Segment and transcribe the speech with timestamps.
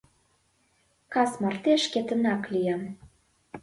[1.13, 2.83] —Кас марте шкетынак лиям.